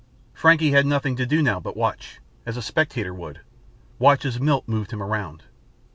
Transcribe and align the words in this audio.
Frankie 0.33 0.71
had 0.71 0.87
nothing 0.87 1.15
to 1.17 1.27
do 1.27 1.43
now 1.43 1.59
but 1.59 1.77
watch, 1.77 2.19
as 2.43 2.57
a 2.57 2.61
spectator 2.63 3.13
would; 3.13 3.41
watch 3.99 4.25
as 4.25 4.39
Milt 4.39 4.67
moved 4.67 4.89
him 4.91 5.03
around. 5.03 5.43